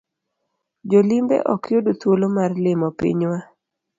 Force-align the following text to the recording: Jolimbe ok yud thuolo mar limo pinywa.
Jolimbe 0.89 1.37
ok 1.53 1.63
yud 1.73 1.87
thuolo 1.99 2.27
mar 2.37 2.51
limo 2.65 2.87
pinywa. 2.99 3.37